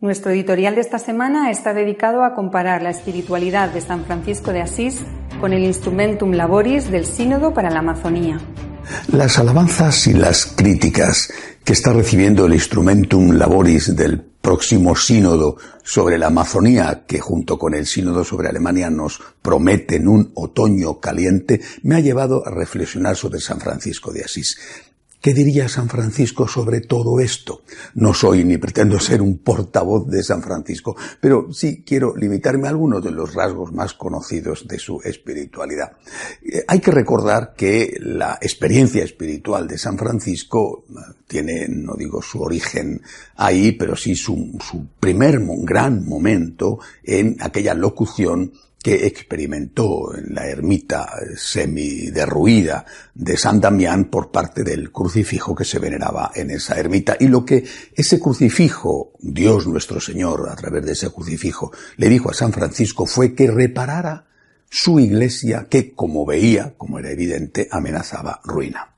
Nuestro 0.00 0.32
editorial 0.32 0.74
de 0.74 0.80
esta 0.80 0.98
semana 0.98 1.48
está 1.52 1.74
dedicado 1.74 2.24
a 2.24 2.34
comparar 2.34 2.82
la 2.82 2.90
espiritualidad 2.90 3.68
de 3.68 3.80
San 3.80 4.04
Francisco 4.04 4.52
de 4.52 4.60
Asís 4.60 5.06
con 5.42 5.52
el 5.52 5.64
Instrumentum 5.64 6.30
Laboris 6.34 6.88
del 6.88 7.04
Sínodo 7.04 7.52
para 7.52 7.68
la 7.68 7.80
Amazonía. 7.80 8.40
Las 9.08 9.40
alabanzas 9.40 10.06
y 10.06 10.12
las 10.12 10.46
críticas 10.46 11.32
que 11.64 11.72
está 11.72 11.92
recibiendo 11.92 12.46
el 12.46 12.54
Instrumentum 12.54 13.32
Laboris 13.32 13.96
del 13.96 14.20
próximo 14.20 14.94
sínodo 14.94 15.56
sobre 15.82 16.16
la 16.16 16.28
Amazonía, 16.28 17.02
que 17.08 17.18
junto 17.18 17.58
con 17.58 17.74
el 17.74 17.86
sínodo 17.86 18.22
sobre 18.22 18.50
Alemania 18.50 18.88
nos 18.88 19.20
prometen 19.42 20.06
un 20.06 20.30
otoño 20.36 21.00
caliente, 21.00 21.60
me 21.82 21.96
ha 21.96 22.00
llevado 22.00 22.46
a 22.46 22.50
reflexionar 22.52 23.16
sobre 23.16 23.40
San 23.40 23.58
Francisco 23.58 24.12
de 24.12 24.22
Asís. 24.22 24.56
¿Qué 25.22 25.34
diría 25.34 25.68
San 25.68 25.88
Francisco 25.88 26.48
sobre 26.48 26.80
todo 26.80 27.20
esto? 27.20 27.62
No 27.94 28.12
soy 28.12 28.44
ni 28.44 28.58
pretendo 28.58 28.98
ser 28.98 29.22
un 29.22 29.38
portavoz 29.38 30.08
de 30.08 30.20
San 30.20 30.42
Francisco, 30.42 30.96
pero 31.20 31.52
sí 31.52 31.84
quiero 31.86 32.16
limitarme 32.16 32.66
a 32.66 32.70
algunos 32.70 33.04
de 33.04 33.12
los 33.12 33.32
rasgos 33.32 33.72
más 33.72 33.94
conocidos 33.94 34.66
de 34.66 34.80
su 34.80 35.00
espiritualidad. 35.04 35.92
Eh, 36.42 36.64
hay 36.66 36.80
que 36.80 36.90
recordar 36.90 37.54
que 37.56 37.96
la 38.00 38.36
experiencia 38.42 39.04
espiritual 39.04 39.68
de 39.68 39.78
San 39.78 39.96
Francisco 39.96 40.86
eh, 40.90 40.94
tiene, 41.28 41.68
no 41.68 41.94
digo 41.94 42.20
su 42.20 42.42
origen 42.42 43.00
ahí, 43.36 43.70
pero 43.70 43.94
sí 43.94 44.16
su, 44.16 44.58
su 44.60 44.88
primer 44.98 45.38
gran 45.62 46.04
momento 46.04 46.80
en 47.04 47.36
aquella 47.38 47.74
locución 47.74 48.52
que 48.82 49.06
experimentó 49.06 50.14
en 50.16 50.34
la 50.34 50.46
ermita 50.46 51.08
semi-derruida 51.36 52.84
de 53.14 53.36
San 53.36 53.60
Damián 53.60 54.06
por 54.06 54.30
parte 54.30 54.64
del 54.64 54.90
crucifijo 54.90 55.54
que 55.54 55.64
se 55.64 55.78
veneraba 55.78 56.32
en 56.34 56.50
esa 56.50 56.78
ermita. 56.78 57.16
Y 57.18 57.28
lo 57.28 57.44
que 57.44 57.64
ese 57.94 58.18
crucifijo, 58.18 59.12
Dios 59.20 59.66
nuestro 59.66 60.00
Señor, 60.00 60.48
a 60.50 60.56
través 60.56 60.84
de 60.84 60.92
ese 60.92 61.10
crucifijo, 61.10 61.70
le 61.96 62.08
dijo 62.08 62.30
a 62.30 62.34
San 62.34 62.52
Francisco 62.52 63.06
fue 63.06 63.34
que 63.34 63.50
reparara 63.50 64.26
su 64.68 64.98
iglesia 64.98 65.66
que, 65.70 65.94
como 65.94 66.26
veía, 66.26 66.74
como 66.76 66.98
era 66.98 67.10
evidente, 67.10 67.68
amenazaba 67.70 68.40
ruina 68.44 68.91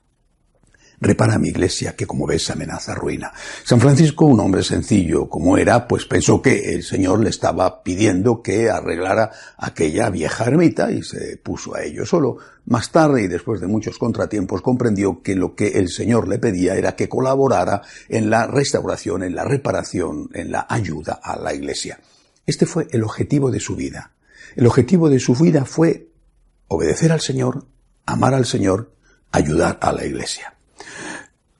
repara 1.05 1.37
mi 1.37 1.49
iglesia 1.49 1.95
que 1.95 2.07
como 2.07 2.25
ves 2.25 2.49
amenaza 2.49 2.95
ruina. 2.95 3.31
San 3.63 3.79
Francisco, 3.79 4.25
un 4.25 4.39
hombre 4.39 4.63
sencillo 4.63 5.29
como 5.29 5.57
era, 5.57 5.87
pues 5.87 6.05
pensó 6.05 6.41
que 6.41 6.73
el 6.73 6.83
Señor 6.83 7.19
le 7.19 7.29
estaba 7.29 7.83
pidiendo 7.83 8.41
que 8.41 8.69
arreglara 8.69 9.31
aquella 9.57 10.09
vieja 10.09 10.45
ermita 10.45 10.91
y 10.91 11.03
se 11.03 11.37
puso 11.37 11.75
a 11.75 11.83
ello 11.83 12.05
solo. 12.05 12.37
Más 12.65 12.91
tarde 12.91 13.23
y 13.23 13.27
después 13.27 13.61
de 13.61 13.67
muchos 13.67 13.99
contratiempos 13.99 14.63
comprendió 14.63 15.21
que 15.21 15.35
lo 15.35 15.53
que 15.53 15.79
el 15.79 15.89
Señor 15.89 16.27
le 16.27 16.39
pedía 16.39 16.75
era 16.75 16.95
que 16.95 17.07
colaborara 17.07 17.83
en 18.09 18.31
la 18.31 18.47
restauración, 18.47 19.21
en 19.21 19.35
la 19.35 19.43
reparación, 19.43 20.29
en 20.33 20.51
la 20.51 20.65
ayuda 20.67 21.19
a 21.21 21.37
la 21.37 21.53
iglesia. 21.53 21.99
Este 22.47 22.65
fue 22.65 22.87
el 22.91 23.03
objetivo 23.03 23.51
de 23.51 23.59
su 23.59 23.75
vida. 23.75 24.11
El 24.55 24.65
objetivo 24.65 25.09
de 25.09 25.19
su 25.19 25.35
vida 25.35 25.65
fue 25.65 26.09
obedecer 26.67 27.11
al 27.11 27.21
Señor, 27.21 27.65
amar 28.07 28.33
al 28.33 28.45
Señor, 28.45 28.91
ayudar 29.31 29.77
a 29.81 29.91
la 29.91 30.05
iglesia. 30.05 30.54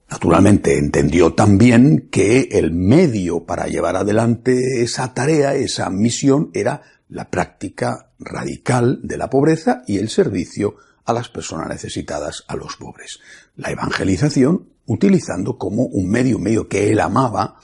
Naturalmente 0.10 0.78
entendió 0.78 1.34
también 1.34 2.10
que 2.12 2.50
el 2.52 2.72
medio 2.72 3.46
para 3.46 3.68
llevar 3.68 3.96
adelante 3.96 4.84
esa 4.84 5.14
tarea, 5.14 5.56
esa 5.56 5.90
misión, 5.90 6.52
era 6.54 6.82
la 7.10 7.30
práctica 7.30 8.12
radical 8.20 9.00
de 9.04 9.18
la 9.18 9.30
pobreza 9.30 9.84
y 9.88 9.98
el 9.98 10.10
servicio 10.10 10.76
a 11.06 11.14
las 11.14 11.30
personas 11.30 11.70
necesitadas, 11.70 12.44
a 12.48 12.56
los 12.56 12.78
pobres. 12.78 13.20
La 13.56 13.72
evangelización 13.72 14.70
utilizando 14.86 15.58
como 15.58 15.84
un 15.84 16.10
medio, 16.10 16.40
medio 16.40 16.68
que 16.68 16.92
él 16.92 17.00
amaba, 17.00 17.60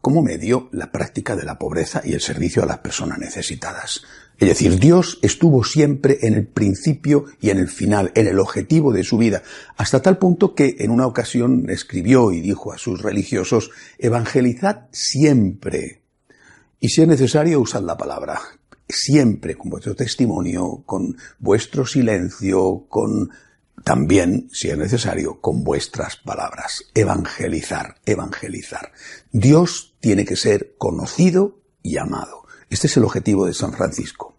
como 0.00 0.22
medio 0.22 0.68
la 0.72 0.92
práctica 0.92 1.34
de 1.34 1.44
la 1.44 1.58
pobreza 1.58 2.02
y 2.04 2.12
el 2.12 2.20
servicio 2.20 2.62
a 2.62 2.66
las 2.66 2.78
personas 2.78 3.18
necesitadas. 3.18 4.02
Es 4.38 4.48
decir, 4.48 4.80
Dios 4.80 5.18
estuvo 5.22 5.62
siempre 5.62 6.18
en 6.22 6.34
el 6.34 6.46
principio 6.46 7.26
y 7.40 7.50
en 7.50 7.58
el 7.58 7.68
final, 7.68 8.10
en 8.14 8.26
el 8.26 8.40
objetivo 8.40 8.92
de 8.92 9.04
su 9.04 9.16
vida, 9.16 9.42
hasta 9.76 10.02
tal 10.02 10.18
punto 10.18 10.54
que 10.54 10.76
en 10.80 10.90
una 10.90 11.06
ocasión 11.06 11.70
escribió 11.70 12.32
y 12.32 12.40
dijo 12.40 12.72
a 12.72 12.78
sus 12.78 13.02
religiosos, 13.02 13.70
evangelizad 13.98 14.86
siempre. 14.90 16.02
Y 16.80 16.88
si 16.88 17.02
es 17.02 17.08
necesario, 17.08 17.60
usad 17.60 17.82
la 17.82 17.96
palabra. 17.96 18.40
Siempre 18.88 19.54
con 19.54 19.70
vuestro 19.70 19.94
testimonio, 19.94 20.82
con 20.84 21.16
vuestro 21.38 21.86
silencio, 21.86 22.84
con 22.88 23.30
también, 23.82 24.48
si 24.52 24.68
es 24.68 24.78
necesario, 24.78 25.40
con 25.40 25.62
vuestras 25.62 26.16
palabras. 26.16 26.84
Evangelizar, 26.94 27.96
evangelizar. 28.04 28.92
Dios 29.30 29.94
tiene 30.00 30.24
que 30.24 30.36
ser 30.36 30.74
conocido 30.76 31.60
y 31.82 31.98
amado. 31.98 32.43
Este 32.74 32.88
es 32.88 32.96
el 32.96 33.04
objetivo 33.04 33.46
de 33.46 33.54
San 33.54 33.72
Francisco. 33.72 34.34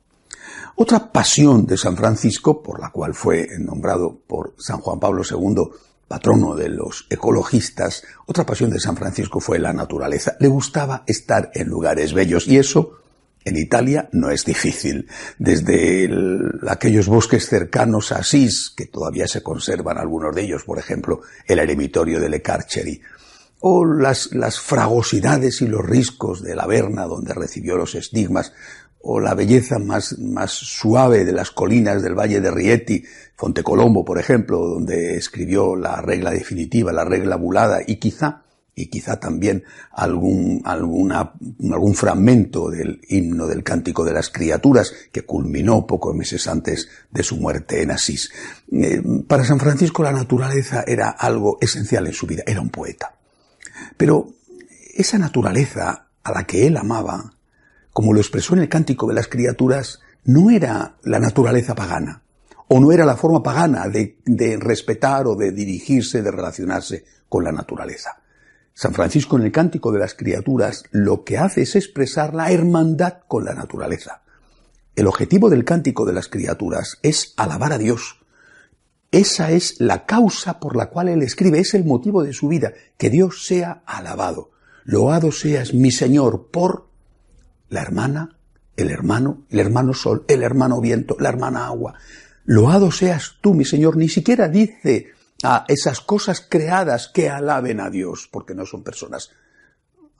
Otra 0.75 1.10
pasión 1.13 1.65
de 1.65 1.77
San 1.77 1.96
Francisco, 1.96 2.62
por 2.62 2.82
la 2.82 2.89
cual 2.89 3.13
fue 3.13 3.48
nombrado 3.60 4.20
por 4.27 4.56
San 4.58 4.82
Juan 4.82 5.00
Pablo 5.00 5.24
II 5.24 5.70
patrono 6.06 6.54
de 6.54 6.68
los 6.68 7.08
ecologistas, 7.10 8.04
otra 8.25 8.46
pasión 8.46 8.72
de 8.72 8.82
San 8.82 8.98
Francisco 8.98 9.39
fue 9.39 9.58
la 9.58 9.72
naturaleza. 9.72 10.36
Le 10.42 10.50
gustaba 10.50 11.06
estar 11.08 11.50
en 11.54 11.70
lugares 11.70 12.12
bellos 12.12 12.46
y 12.50 12.58
eso 12.58 12.98
en 13.46 13.56
Italia 13.56 14.10
no 14.12 14.30
es 14.30 14.44
difícil. 14.44 15.08
Desde 15.39 16.10
aquellos 16.68 17.08
bosques 17.08 17.48
cercanos 17.48 18.12
a 18.12 18.18
Asís, 18.18 18.74
que 18.75 18.88
todavía 18.88 19.30
se 19.30 19.44
conservan 19.44 19.98
algunos 19.98 20.36
de 20.36 20.42
ellos, 20.42 20.65
por 20.65 20.77
ejemplo, 20.77 21.22
el 21.48 21.60
eremitorio 21.60 22.20
de 22.20 22.27
Le 22.27 22.42
Carceri, 22.42 23.01
o 23.59 23.85
las, 23.85 24.33
las 24.33 24.59
fragosidades 24.59 25.62
y 25.62 25.67
los 25.67 25.85
riscos 25.85 26.43
de 26.43 26.55
la 26.55 26.67
Verna 26.67 27.05
donde 27.05 27.33
recibió 27.33 27.77
los 27.77 27.95
estigmas, 27.95 28.53
o 29.07 29.19
la 29.19 29.35
belleza 29.35 29.77
más, 29.77 30.17
más 30.17 30.51
suave 30.51 31.25
de 31.25 31.31
las 31.31 31.51
colinas 31.51 32.01
del 32.01 32.15
Valle 32.15 32.41
de 32.41 32.50
Rieti, 32.50 33.03
Fontecolombo, 33.35 34.03
por 34.03 34.17
ejemplo, 34.17 34.57
donde 34.57 35.15
escribió 35.15 35.75
la 35.75 36.01
regla 36.01 36.31
definitiva, 36.31 36.91
la 36.91 37.05
regla 37.05 37.35
bulada, 37.35 37.81
y 37.85 37.97
quizá, 37.97 38.41
y 38.74 38.88
quizá 38.88 39.19
también 39.19 39.63
algún, 39.91 40.63
alguna, 40.65 41.33
algún 41.71 41.93
fragmento 41.93 42.71
del 42.71 43.00
himno 43.07 43.45
del 43.45 43.63
cántico 43.63 44.03
de 44.03 44.13
las 44.13 44.31
criaturas 44.31 44.91
que 45.12 45.21
culminó 45.21 45.85
pocos 45.85 46.15
meses 46.15 46.47
antes 46.47 46.89
de 47.12 47.21
su 47.21 47.38
muerte 47.38 47.83
en 47.83 47.91
Asís. 47.91 48.31
Eh, 48.71 49.03
para 49.27 49.45
San 49.45 49.59
Francisco 49.59 50.01
la 50.01 50.13
naturaleza 50.13 50.83
era 50.85 51.12
algo 51.12 51.59
esencial 51.62 52.07
en 52.07 52.13
su 52.13 52.25
vida, 52.25 52.41
era 52.47 52.59
un 52.59 52.69
poeta. 52.69 53.14
Pero 53.97 54.29
esa 54.93 55.17
naturaleza 55.17 56.07
a 56.23 56.31
la 56.31 56.45
que 56.45 56.67
él 56.67 56.77
amaba, 56.77 57.33
como 57.93 58.13
lo 58.13 58.19
expresó 58.19 58.53
en 58.53 58.61
el 58.61 58.69
cántico 58.69 59.07
de 59.07 59.13
las 59.13 59.27
criaturas, 59.27 59.99
no 60.25 60.49
era 60.49 60.95
la 61.03 61.19
naturaleza 61.19 61.75
pagana, 61.75 62.23
o 62.67 62.79
no 62.79 62.91
era 62.91 63.05
la 63.05 63.15
forma 63.15 63.43
pagana 63.43 63.87
de, 63.87 64.57
respetar 64.59 65.27
o 65.27 65.35
de 65.35 65.51
dirigirse, 65.51 66.21
de 66.21 66.31
relacionarse 66.31 67.05
con 67.29 67.43
la 67.43 67.51
naturaleza. 67.51 68.21
San 68.73 68.93
Francisco 68.93 69.37
en 69.37 69.43
el 69.43 69.51
cántico 69.51 69.91
de 69.91 69.99
las 69.99 70.15
criaturas 70.15 70.83
lo 70.91 71.23
que 71.23 71.37
hace 71.37 71.61
es 71.61 71.75
expresar 71.75 72.33
la 72.33 72.51
hermandad 72.51 73.19
con 73.27 73.45
la 73.45 73.53
naturaleza. 73.53 74.23
El 74.95 75.07
objetivo 75.07 75.49
del 75.49 75.63
cántico 75.63 76.05
de 76.05 76.13
las 76.13 76.27
criaturas 76.27 76.97
es 77.01 77.33
alabar 77.37 77.71
a 77.71 77.77
Dios, 77.77 78.19
esa 79.15 79.51
es 79.51 79.79
la 79.79 80.05
causa 80.05 80.60
por 80.60 80.75
la 80.75 80.89
cual 80.89 81.07
él 81.07 81.22
escribe, 81.22 81.60
es 81.60 81.74
el 81.74 81.86
motivo 81.86 82.22
de 82.22 82.34
su 82.34 82.50
vida, 82.50 82.74
que 82.98 83.10
Dios 83.10 83.45
sea 83.45 83.81
alabado. 83.86 84.51
Loado 84.84 85.31
seas 85.31 85.74
mi 85.74 85.89
Señor 85.89 86.50
por 86.51 86.89
la 87.69 87.81
hermana, 87.81 88.38
el 88.75 88.89
hermano, 88.89 89.45
el 89.50 89.60
hermano 89.60 89.93
sol, 89.93 90.25
el 90.27 90.43
hermano 90.43 90.81
viento, 90.81 91.15
la 91.17 91.29
hermana 91.29 91.65
agua. 91.65 91.93
Loado 92.43 92.91
seas 92.91 93.38
tú, 93.39 93.53
mi 93.53 93.63
Señor. 93.63 93.95
Ni 93.95 94.10
siquiera 94.10 94.50
dice 94.50 95.13
a 95.43 95.63
esas 95.69 96.01
cosas 96.01 96.45
creadas 96.48 97.07
que 97.07 97.29
alaben 97.29 97.79
a 97.79 97.89
Dios, 97.89 98.27
porque 98.29 98.53
no 98.53 98.65
son 98.65 98.84
personas. 98.84 99.29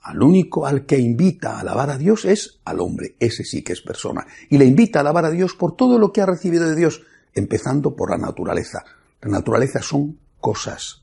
Al 0.00 0.22
único 0.22 0.64
al 0.64 0.86
que 0.86 0.98
invita 0.98 1.56
a 1.56 1.60
alabar 1.60 1.90
a 1.90 1.98
Dios 1.98 2.24
es 2.24 2.60
al 2.64 2.80
hombre, 2.80 3.16
ese 3.20 3.44
sí 3.44 3.62
que 3.62 3.74
es 3.74 3.82
persona. 3.82 4.26
Y 4.48 4.56
le 4.56 4.64
invita 4.64 5.00
a 5.00 5.02
alabar 5.02 5.26
a 5.26 5.30
Dios 5.30 5.52
por 5.54 5.76
todo 5.76 5.98
lo 5.98 6.14
que 6.14 6.22
ha 6.22 6.26
recibido 6.26 6.66
de 6.66 6.76
Dios 6.76 7.02
empezando 7.36 7.94
por 7.94 8.10
la 8.10 8.18
naturaleza. 8.18 8.84
La 9.22 9.30
naturaleza 9.30 9.80
son 9.80 10.18
cosas 10.40 11.02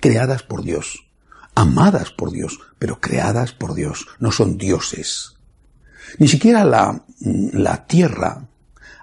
creadas 0.00 0.42
por 0.42 0.62
Dios, 0.62 1.06
amadas 1.54 2.10
por 2.10 2.30
Dios, 2.30 2.58
pero 2.78 3.00
creadas 3.00 3.52
por 3.52 3.74
Dios, 3.74 4.06
no 4.18 4.32
son 4.32 4.58
dioses. 4.58 5.34
Ni 6.18 6.28
siquiera 6.28 6.64
la, 6.64 7.04
la 7.20 7.86
tierra, 7.86 8.46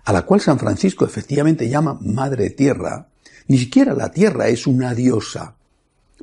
a 0.03 0.13
la 0.13 0.21
cual 0.23 0.41
San 0.41 0.59
Francisco 0.59 1.05
efectivamente 1.05 1.69
llama 1.69 1.97
Madre 2.01 2.49
Tierra, 2.51 3.07
ni 3.47 3.57
siquiera 3.57 3.93
la 3.93 4.11
tierra 4.11 4.47
es 4.47 4.67
una 4.67 4.93
diosa, 4.93 5.55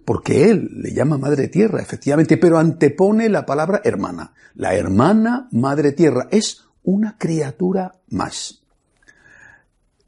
porque 0.04 0.50
él 0.50 0.70
le 0.76 0.92
llama 0.92 1.18
Madre 1.18 1.48
Tierra, 1.48 1.82
efectivamente, 1.82 2.36
pero 2.36 2.58
antepone 2.58 3.28
la 3.28 3.44
palabra 3.44 3.82
hermana. 3.84 4.32
La 4.54 4.74
hermana 4.74 5.48
Madre 5.52 5.92
Tierra 5.92 6.28
es 6.30 6.64
una 6.84 7.18
criatura 7.18 7.96
más. 8.08 8.62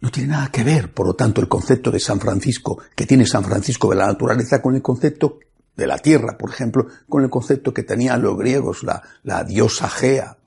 No 0.00 0.11
tiene 0.11 0.30
nada 0.30 0.49
que 0.50 0.64
ver, 0.64 0.92
por 0.92 1.07
lo 1.07 1.14
tanto, 1.14 1.40
el 1.40 1.49
concepto 1.49 1.90
de 1.90 2.00
San 2.00 2.21
Francisco, 2.21 2.78
que 2.95 3.07
tiene 3.07 3.26
San 3.26 3.45
Francisco 3.45 3.90
de 3.90 3.97
la 3.97 4.07
naturaleza, 4.07 4.62
con 4.62 4.75
el 4.75 4.83
concepto 4.83 5.38
de 5.76 5.87
la 5.87 5.99
tierra, 5.99 6.38
por 6.38 6.50
ejemplo, 6.50 6.87
con 7.09 7.23
el 7.23 7.30
concepto 7.30 7.75
que 7.75 7.83
tenían 7.83 8.23
los 8.23 8.37
griegos, 8.37 8.83
la, 8.83 9.02
la 9.25 9.45
diosa 9.45 9.88
Gea, 9.88 10.38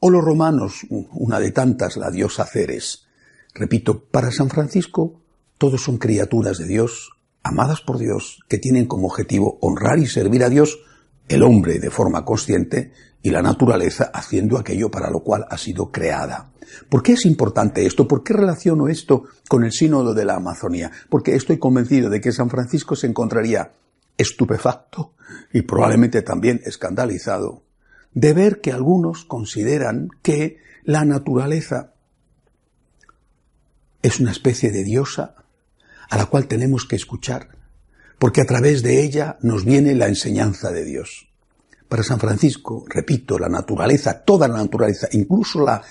o 0.00 0.10
los 0.10 0.24
romanos, 0.24 0.86
una 0.90 1.40
de 1.40 1.52
tantas, 1.52 1.96
la 1.96 2.10
diosa 2.10 2.44
Ceres. 2.44 3.06
Repito, 3.54 4.04
para 4.04 4.30
San 4.30 4.48
Francisco, 4.48 5.20
todos 5.58 5.82
son 5.82 5.98
criaturas 5.98 6.58
de 6.58 6.66
Dios, 6.66 7.10
amadas 7.42 7.80
por 7.80 7.98
Dios, 7.98 8.40
que 8.48 8.58
tienen 8.58 8.86
como 8.86 9.08
objetivo 9.08 9.58
honrar 9.60 9.98
y 9.98 10.06
servir 10.06 10.44
a 10.44 10.48
Dios 10.48 10.78
el 11.28 11.42
hombre 11.42 11.78
de 11.78 11.90
forma 11.90 12.24
consciente 12.24 12.92
y 13.22 13.30
la 13.30 13.42
naturaleza 13.42 14.10
haciendo 14.12 14.58
aquello 14.58 14.90
para 14.90 15.10
lo 15.10 15.20
cual 15.20 15.46
ha 15.50 15.58
sido 15.58 15.90
creada. 15.90 16.50
¿Por 16.88 17.02
qué 17.02 17.12
es 17.12 17.26
importante 17.26 17.86
esto? 17.86 18.06
¿Por 18.06 18.22
qué 18.22 18.34
relaciono 18.34 18.88
esto 18.88 19.24
con 19.48 19.64
el 19.64 19.72
sínodo 19.72 20.14
de 20.14 20.24
la 20.24 20.36
Amazonía? 20.36 20.90
Porque 21.08 21.34
estoy 21.34 21.58
convencido 21.58 22.10
de 22.10 22.20
que 22.20 22.32
San 22.32 22.50
Francisco 22.50 22.94
se 22.94 23.06
encontraría 23.06 23.72
estupefacto 24.16 25.14
y 25.52 25.62
probablemente 25.62 26.22
también 26.22 26.60
escandalizado 26.64 27.62
de 28.12 28.32
ver 28.32 28.60
que 28.60 28.72
algunos 28.72 29.24
consideran 29.24 30.08
que 30.22 30.58
la 30.84 31.04
naturaleza 31.04 31.92
es 34.02 34.20
una 34.20 34.30
especie 34.30 34.70
de 34.70 34.84
diosa 34.84 35.34
a 36.08 36.16
la 36.16 36.26
cual 36.26 36.46
tenemos 36.46 36.86
que 36.86 36.96
escuchar, 36.96 37.57
porque 38.18 38.40
a 38.40 38.46
través 38.46 38.82
de 38.82 39.02
ella 39.02 39.38
nos 39.42 39.64
viene 39.64 39.94
la 39.94 40.08
enseñanza 40.08 40.70
de 40.70 40.84
Dios. 40.84 41.28
Para 41.88 42.02
San 42.02 42.18
Francisco, 42.18 42.84
repito, 42.88 43.38
la 43.38 43.48
naturaleza, 43.48 44.20
toda 44.20 44.48
la 44.48 44.58
naturaleza, 44.58 45.08
incluso 45.12 45.64
la 45.64 45.82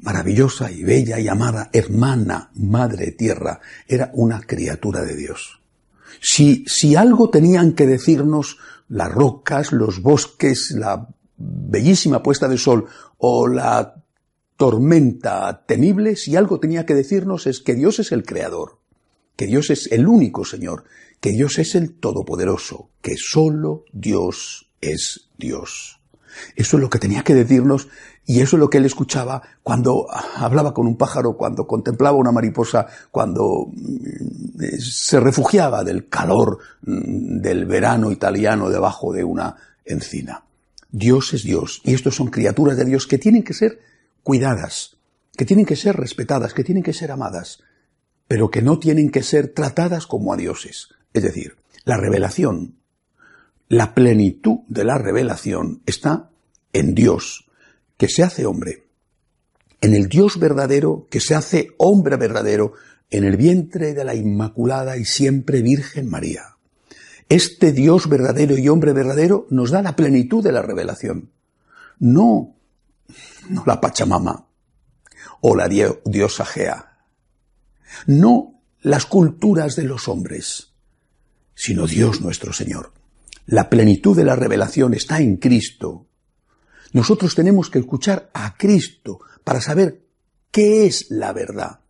maravillosa 0.00 0.70
y 0.70 0.82
bella 0.82 1.18
y 1.18 1.28
amada 1.28 1.70
hermana 1.72 2.50
Madre 2.54 3.12
Tierra, 3.12 3.60
era 3.88 4.10
una 4.14 4.40
criatura 4.40 5.02
de 5.02 5.16
Dios. 5.16 5.60
Si, 6.20 6.64
si 6.66 6.96
algo 6.96 7.30
tenían 7.30 7.72
que 7.72 7.86
decirnos 7.86 8.58
las 8.88 9.10
rocas, 9.10 9.72
los 9.72 10.02
bosques, 10.02 10.72
la 10.72 11.08
bellísima 11.36 12.22
puesta 12.22 12.48
de 12.48 12.58
sol 12.58 12.86
o 13.18 13.48
la 13.48 13.94
tormenta 14.56 15.64
temible, 15.66 16.16
si 16.16 16.36
algo 16.36 16.60
tenía 16.60 16.86
que 16.86 16.94
decirnos 16.94 17.46
es 17.46 17.60
que 17.60 17.74
Dios 17.74 17.98
es 17.98 18.12
el 18.12 18.24
creador, 18.24 18.78
que 19.36 19.46
Dios 19.46 19.70
es 19.70 19.90
el 19.92 20.08
único 20.08 20.44
Señor, 20.44 20.84
que 21.20 21.30
Dios 21.30 21.58
es 21.58 21.74
el 21.74 21.94
Todopoderoso, 21.94 22.90
que 23.02 23.16
solo 23.16 23.84
Dios 23.92 24.70
es 24.80 25.30
Dios. 25.38 26.00
Eso 26.54 26.76
es 26.76 26.80
lo 26.82 26.90
que 26.90 26.98
tenía 26.98 27.22
que 27.22 27.34
decirnos 27.34 27.88
y 28.24 28.40
eso 28.40 28.56
es 28.56 28.60
lo 28.60 28.68
que 28.68 28.78
él 28.78 28.84
escuchaba 28.84 29.42
cuando 29.62 30.06
hablaba 30.36 30.74
con 30.74 30.86
un 30.86 30.96
pájaro, 30.96 31.36
cuando 31.36 31.66
contemplaba 31.66 32.16
una 32.16 32.32
mariposa, 32.32 32.86
cuando 33.10 33.68
mm, 33.72 34.58
se 34.78 35.20
refugiaba 35.20 35.84
del 35.84 36.08
calor 36.08 36.58
mm, 36.82 37.40
del 37.40 37.66
verano 37.66 38.10
italiano 38.10 38.68
debajo 38.68 39.12
de 39.12 39.24
una 39.24 39.56
encina. 39.84 40.44
Dios 40.90 41.34
es 41.34 41.44
Dios 41.44 41.80
y 41.84 41.94
estos 41.94 42.16
son 42.16 42.28
criaturas 42.28 42.76
de 42.76 42.84
Dios 42.84 43.06
que 43.06 43.18
tienen 43.18 43.42
que 43.42 43.54
ser 43.54 43.80
cuidadas, 44.22 44.96
que 45.36 45.44
tienen 45.44 45.66
que 45.66 45.76
ser 45.76 45.96
respetadas, 45.96 46.52
que 46.52 46.64
tienen 46.64 46.82
que 46.82 46.92
ser 46.92 47.12
amadas, 47.12 47.62
pero 48.28 48.50
que 48.50 48.62
no 48.62 48.78
tienen 48.78 49.10
que 49.10 49.22
ser 49.22 49.48
tratadas 49.48 50.06
como 50.06 50.32
a 50.32 50.36
dioses. 50.36 50.88
Es 51.12 51.22
decir, 51.22 51.56
la 51.84 51.96
revelación, 51.96 52.76
la 53.68 53.94
plenitud 53.94 54.60
de 54.68 54.84
la 54.84 54.98
revelación 54.98 55.82
está 55.86 56.30
en 56.72 56.94
Dios, 56.94 57.48
que 57.96 58.08
se 58.08 58.22
hace 58.22 58.46
hombre, 58.46 58.86
en 59.80 59.94
el 59.94 60.08
Dios 60.08 60.38
verdadero, 60.38 61.06
que 61.10 61.20
se 61.20 61.34
hace 61.34 61.68
hombre 61.78 62.16
verdadero, 62.16 62.72
en 63.10 63.24
el 63.24 63.36
vientre 63.36 63.94
de 63.94 64.04
la 64.04 64.14
Inmaculada 64.14 64.96
y 64.96 65.04
siempre 65.04 65.62
Virgen 65.62 66.08
María. 66.08 66.56
Este 67.28 67.72
Dios 67.72 68.08
verdadero 68.08 68.56
y 68.56 68.68
hombre 68.68 68.92
verdadero 68.92 69.46
nos 69.50 69.70
da 69.70 69.82
la 69.82 69.96
plenitud 69.96 70.42
de 70.42 70.52
la 70.52 70.62
revelación. 70.62 71.30
No, 71.98 72.56
no 73.48 73.64
la 73.66 73.80
Pachamama 73.80 74.46
o 75.40 75.54
la 75.54 75.68
diosa 75.68 76.44
Gea. 76.44 76.95
No 78.06 78.62
las 78.80 79.06
culturas 79.06 79.76
de 79.76 79.84
los 79.84 80.08
hombres, 80.08 80.74
sino 81.54 81.86
Dios 81.86 82.20
nuestro 82.20 82.52
Señor. 82.52 82.92
La 83.46 83.70
plenitud 83.70 84.16
de 84.16 84.24
la 84.24 84.36
revelación 84.36 84.94
está 84.94 85.20
en 85.20 85.36
Cristo. 85.36 86.06
Nosotros 86.92 87.34
tenemos 87.34 87.70
que 87.70 87.78
escuchar 87.78 88.30
a 88.34 88.56
Cristo 88.56 89.20
para 89.44 89.60
saber 89.60 90.06
qué 90.50 90.86
es 90.86 91.06
la 91.10 91.32
verdad 91.32 91.80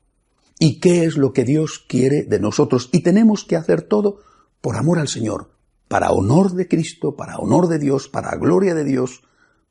y 0.59 0.81
qué 0.81 1.05
es 1.05 1.17
lo 1.17 1.33
que 1.33 1.45
Dios 1.45 1.85
quiere 1.87 2.25
de 2.25 2.41
nosotros. 2.41 2.89
Y 2.93 3.01
tenemos 3.01 3.45
que 3.45 3.57
hacer 3.57 3.83
todo 3.83 4.21
por 4.61 4.77
amor 4.77 4.99
al 4.99 5.09
Señor, 5.09 5.53
para 5.89 6.11
honor 6.11 6.53
de 6.53 6.69
Cristo, 6.69 7.17
para 7.17 7.39
honor 7.39 7.69
de 7.69 7.79
Dios, 7.79 8.09
para 8.09 8.37
gloria 8.37 8.75
de 8.75 8.85
Dios, 8.85 9.23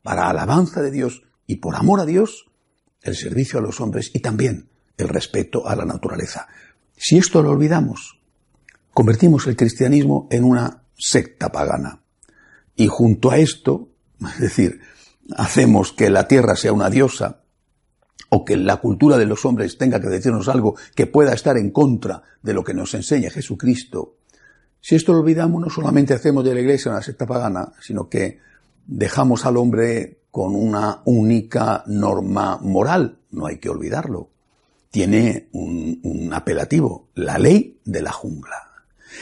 para 0.02 0.28
alabanza 0.28 0.82
de 0.82 0.90
Dios 0.90 1.22
y 1.46 1.56
por 1.56 1.76
amor 1.76 2.00
a 2.00 2.06
Dios, 2.06 2.46
el 3.02 3.16
servicio 3.16 3.58
a 3.58 3.62
los 3.62 3.80
hombres 3.80 4.10
y 4.14 4.20
también 4.20 4.70
el 4.96 5.08
respeto 5.08 5.66
a 5.68 5.76
la 5.76 5.84
naturaleza. 5.84 6.48
Si 6.96 7.18
esto 7.18 7.42
lo 7.42 7.50
olvidamos, 7.50 8.20
convertimos 8.92 9.46
el 9.46 9.56
cristianismo 9.56 10.26
en 10.30 10.44
una 10.44 10.82
secta 10.96 11.52
pagana. 11.52 12.00
Y 12.74 12.86
junto 12.86 13.30
a 13.30 13.38
esto, 13.38 13.88
es 14.20 14.40
decir, 14.40 14.80
hacemos 15.36 15.92
que 15.92 16.10
la 16.10 16.28
tierra 16.28 16.56
sea 16.56 16.72
una 16.72 16.90
diosa, 16.90 17.42
o 18.28 18.44
que 18.44 18.56
la 18.56 18.78
cultura 18.78 19.18
de 19.18 19.26
los 19.26 19.44
hombres 19.44 19.78
tenga 19.78 20.00
que 20.00 20.08
decirnos 20.08 20.48
algo 20.48 20.74
que 20.96 21.06
pueda 21.06 21.32
estar 21.32 21.56
en 21.56 21.70
contra 21.70 22.22
de 22.42 22.54
lo 22.54 22.64
que 22.64 22.74
nos 22.74 22.92
enseña 22.94 23.30
Jesucristo, 23.30 24.16
si 24.86 24.94
esto 24.94 25.12
lo 25.12 25.18
olvidamos, 25.18 25.60
no 25.60 25.68
solamente 25.68 26.14
hacemos 26.14 26.44
de 26.44 26.54
la 26.54 26.60
iglesia 26.60 26.92
una 26.92 27.02
secta 27.02 27.26
pagana, 27.26 27.72
sino 27.80 28.08
que 28.08 28.38
dejamos 28.86 29.44
al 29.44 29.56
hombre 29.56 30.20
con 30.30 30.54
una 30.54 31.02
única 31.06 31.82
norma 31.88 32.58
moral, 32.62 33.18
no 33.32 33.46
hay 33.46 33.58
que 33.58 33.68
olvidarlo. 33.68 34.30
Tiene 34.96 35.50
un, 35.52 36.30
apelativo, 36.32 37.08
la 37.16 37.36
ley 37.36 37.80
de 37.84 38.00
la 38.00 38.12
jungla. 38.12 38.56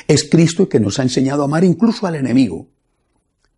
Es 0.07 0.23
Cristo 0.31 0.69
que 0.69 0.79
nos 0.79 1.01
ha 1.01 1.03
enseñado 1.03 1.43
a 1.43 1.47
amar 1.47 1.65
incluso 1.65 2.07
al 2.07 2.15
enemigo. 2.15 2.69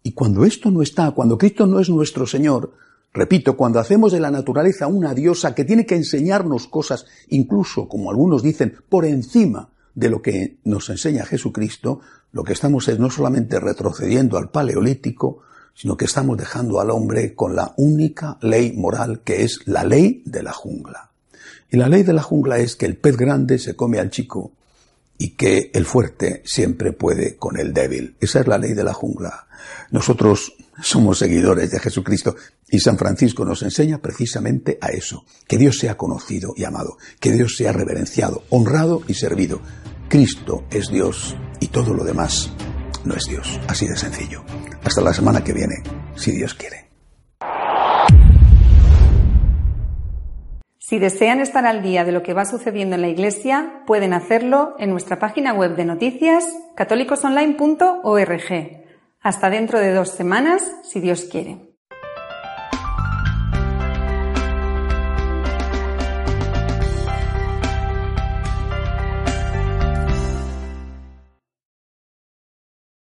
Y 0.02 0.12
cuando 0.12 0.46
esto 0.46 0.70
no 0.70 0.80
está, 0.80 1.10
cuando 1.10 1.36
Cristo 1.36 1.66
no 1.66 1.78
es 1.78 1.90
nuestro 1.90 2.26
Señor, 2.26 2.72
repito, 3.12 3.54
cuando 3.54 3.80
hacemos 3.80 4.12
de 4.12 4.20
la 4.20 4.30
naturaleza 4.30 4.86
una 4.86 5.12
diosa 5.12 5.54
que 5.54 5.66
tiene 5.66 5.84
que 5.84 5.94
enseñarnos 5.94 6.68
cosas, 6.68 7.04
incluso, 7.28 7.86
como 7.86 8.08
algunos 8.08 8.42
dicen, 8.42 8.78
por 8.88 9.04
encima 9.04 9.68
de 9.94 10.08
lo 10.08 10.22
que 10.22 10.56
nos 10.64 10.88
enseña 10.88 11.26
Jesucristo, 11.26 12.00
lo 12.32 12.44
que 12.44 12.54
estamos 12.54 12.88
es 12.88 12.98
no 12.98 13.10
solamente 13.10 13.60
retrocediendo 13.60 14.38
al 14.38 14.48
paleolítico, 14.48 15.42
sino 15.74 15.98
que 15.98 16.06
estamos 16.06 16.38
dejando 16.38 16.80
al 16.80 16.88
hombre 16.88 17.34
con 17.34 17.54
la 17.54 17.74
única 17.76 18.38
ley 18.40 18.72
moral 18.72 19.20
que 19.22 19.42
es 19.42 19.60
la 19.66 19.84
ley 19.84 20.22
de 20.24 20.42
la 20.42 20.54
jungla. 20.54 21.05
Y 21.70 21.76
la 21.76 21.88
ley 21.88 22.02
de 22.02 22.12
la 22.12 22.22
jungla 22.22 22.58
es 22.58 22.76
que 22.76 22.86
el 22.86 22.96
pez 22.96 23.16
grande 23.16 23.58
se 23.58 23.74
come 23.74 23.98
al 23.98 24.10
chico 24.10 24.52
y 25.18 25.30
que 25.30 25.70
el 25.72 25.86
fuerte 25.86 26.42
siempre 26.44 26.92
puede 26.92 27.36
con 27.36 27.58
el 27.58 27.72
débil. 27.72 28.16
Esa 28.20 28.40
es 28.40 28.46
la 28.46 28.58
ley 28.58 28.74
de 28.74 28.84
la 28.84 28.92
jungla. 28.92 29.46
Nosotros 29.90 30.54
somos 30.82 31.18
seguidores 31.18 31.70
de 31.70 31.80
Jesucristo 31.80 32.36
y 32.68 32.80
San 32.80 32.98
Francisco 32.98 33.44
nos 33.44 33.62
enseña 33.62 33.98
precisamente 33.98 34.78
a 34.80 34.88
eso, 34.88 35.24
que 35.46 35.56
Dios 35.56 35.78
sea 35.78 35.96
conocido 35.96 36.52
y 36.56 36.64
amado, 36.64 36.98
que 37.20 37.32
Dios 37.32 37.56
sea 37.56 37.72
reverenciado, 37.72 38.44
honrado 38.50 39.02
y 39.08 39.14
servido. 39.14 39.60
Cristo 40.08 40.64
es 40.70 40.88
Dios 40.88 41.36
y 41.60 41.68
todo 41.68 41.94
lo 41.94 42.04
demás 42.04 42.50
no 43.04 43.14
es 43.14 43.24
Dios. 43.24 43.58
Así 43.68 43.86
de 43.86 43.96
sencillo. 43.96 44.44
Hasta 44.84 45.00
la 45.00 45.14
semana 45.14 45.42
que 45.42 45.52
viene, 45.52 45.76
si 46.16 46.32
Dios 46.32 46.54
quiere. 46.54 46.85
Si 50.88 51.00
desean 51.00 51.40
estar 51.40 51.66
al 51.66 51.82
día 51.82 52.04
de 52.04 52.12
lo 52.12 52.22
que 52.22 52.32
va 52.32 52.44
sucediendo 52.44 52.94
en 52.94 53.02
la 53.02 53.08
Iglesia, 53.08 53.82
pueden 53.88 54.12
hacerlo 54.12 54.76
en 54.78 54.90
nuestra 54.90 55.18
página 55.18 55.52
web 55.52 55.74
de 55.74 55.84
noticias 55.84 56.46
católicosonline.org. 56.76 58.84
Hasta 59.20 59.50
dentro 59.50 59.80
de 59.80 59.92
dos 59.92 60.10
semanas, 60.10 60.76
si 60.84 61.00
Dios 61.00 61.24
quiere. 61.24 61.75